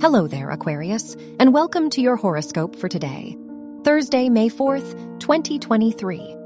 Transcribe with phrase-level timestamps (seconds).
[0.00, 3.36] Hello there, Aquarius, and welcome to your horoscope for today,
[3.84, 6.36] Thursday, May 4th, 2023.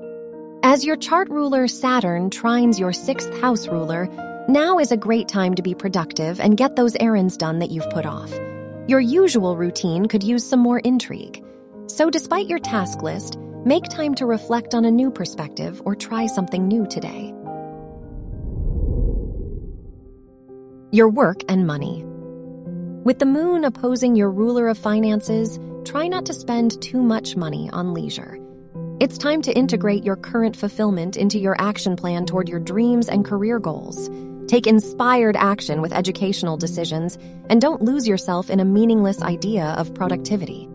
[0.65, 4.09] As your chart ruler Saturn trines your sixth house ruler,
[4.49, 7.89] now is a great time to be productive and get those errands done that you've
[7.91, 8.33] put off.
[8.89, 11.41] Your usual routine could use some more intrigue.
[11.87, 16.27] So, despite your task list, make time to reflect on a new perspective or try
[16.27, 17.33] something new today.
[20.91, 22.05] Your work and money.
[23.05, 27.69] With the moon opposing your ruler of finances, try not to spend too much money
[27.71, 28.39] on leisure.
[28.99, 33.23] It's time to integrate your current fulfillment into your action plan toward your dreams and
[33.23, 34.09] career goals.
[34.49, 37.19] Take inspired action with educational decisions
[37.51, 40.67] and don't lose yourself in a meaningless idea of productivity.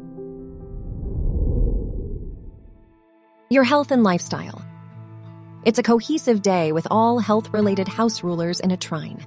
[3.49, 4.64] Your health and lifestyle.
[5.66, 9.25] It's a cohesive day with all health related house rulers in a trine.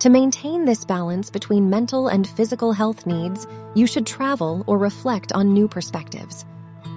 [0.00, 5.30] To maintain this balance between mental and physical health needs, you should travel or reflect
[5.32, 6.46] on new perspectives.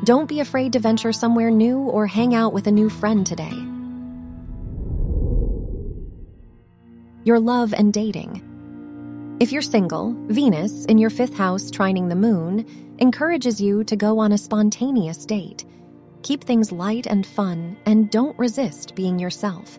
[0.05, 3.51] Don't be afraid to venture somewhere new or hang out with a new friend today.
[7.25, 9.37] Your love and dating.
[9.41, 14.19] If you're single, Venus, in your fifth house trining the moon, encourages you to go
[14.19, 15.65] on a spontaneous date.
[16.21, 19.77] Keep things light and fun, and don't resist being yourself.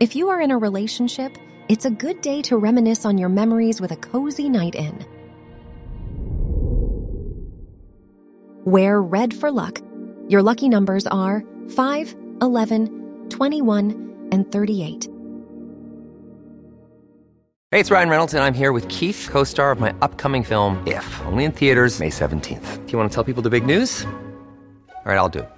[0.00, 1.36] If you are in a relationship,
[1.68, 5.04] it's a good day to reminisce on your memories with a cozy night in.
[8.64, 9.80] Wear red for luck.
[10.28, 15.08] Your lucky numbers are 5, 11, 21, and 38.
[17.70, 20.82] Hey, it's Ryan Reynolds, and I'm here with Keith, co star of my upcoming film,
[20.86, 22.86] If, only in theaters, May 17th.
[22.86, 24.06] Do you want to tell people the big news?
[24.06, 25.57] All right, I'll do it.